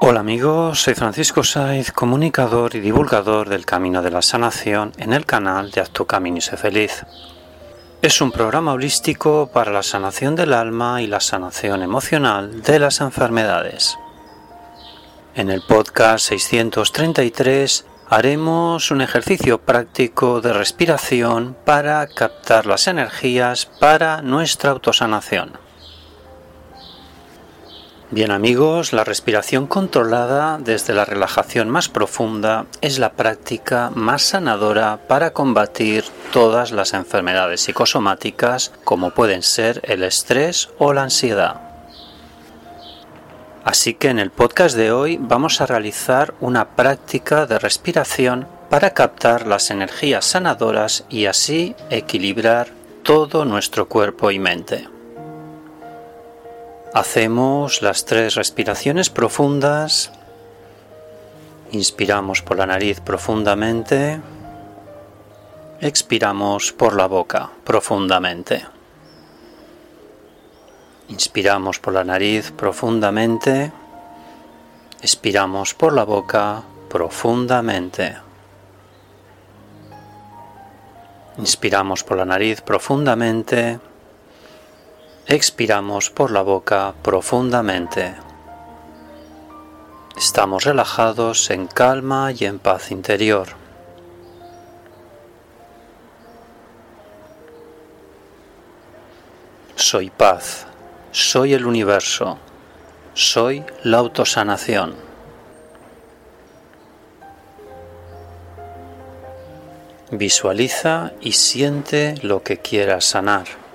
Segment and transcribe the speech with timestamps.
[0.00, 5.26] Hola amigos, soy Francisco Saiz, comunicador y divulgador del Camino de la Sanación en el
[5.26, 7.04] canal de Haz tu Camino y sé feliz.
[8.00, 13.00] Es un programa holístico para la sanación del alma y la sanación emocional de las
[13.00, 13.98] enfermedades.
[15.34, 24.22] En el podcast 633 haremos un ejercicio práctico de respiración para captar las energías para
[24.22, 25.67] nuestra autosanación.
[28.10, 35.00] Bien amigos, la respiración controlada desde la relajación más profunda es la práctica más sanadora
[35.08, 41.60] para combatir todas las enfermedades psicosomáticas como pueden ser el estrés o la ansiedad.
[43.62, 48.94] Así que en el podcast de hoy vamos a realizar una práctica de respiración para
[48.94, 52.68] captar las energías sanadoras y así equilibrar
[53.02, 54.88] todo nuestro cuerpo y mente.
[56.94, 60.10] Hacemos las tres respiraciones profundas.
[61.70, 64.20] Inspiramos por la nariz profundamente.
[65.80, 68.66] Expiramos por la boca profundamente.
[71.08, 73.70] Inspiramos por la nariz profundamente.
[75.02, 78.16] Expiramos por la boca profundamente.
[81.36, 83.78] Inspiramos por la nariz profundamente.
[85.30, 88.14] Expiramos por la boca profundamente.
[90.16, 93.48] Estamos relajados en calma y en paz interior.
[99.76, 100.66] Soy paz,
[101.10, 102.38] soy el universo,
[103.12, 104.94] soy la autosanación.
[110.10, 113.67] Visualiza y siente lo que quieras sanar.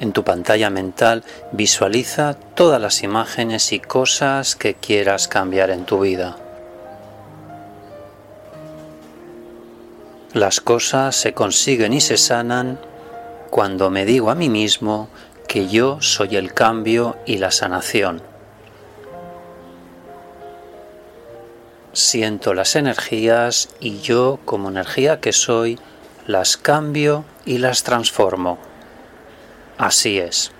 [0.00, 6.00] En tu pantalla mental visualiza todas las imágenes y cosas que quieras cambiar en tu
[6.00, 6.36] vida.
[10.32, 12.78] Las cosas se consiguen y se sanan
[13.50, 15.10] cuando me digo a mí mismo
[15.46, 18.22] que yo soy el cambio y la sanación.
[21.92, 25.78] Siento las energías y yo como energía que soy
[26.26, 28.69] las cambio y las transformo.
[29.80, 30.52] Así es.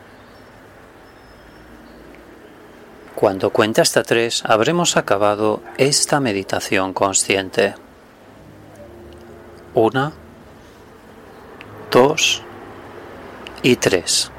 [3.14, 7.74] Cuando cuente hasta tres, habremos acabado esta meditación consciente.
[9.74, 10.14] Una,
[11.90, 12.40] dos
[13.62, 14.30] y tres.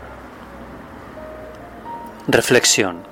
[2.28, 3.04] Reflexión.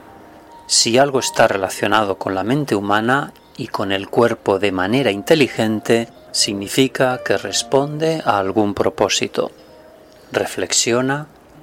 [0.65, 6.09] Si algo está relacionado con la mente humana y con el cuerpo de manera inteligente,
[6.31, 9.51] significa que responde a algún propósito.
[10.31, 11.27] Reflexiona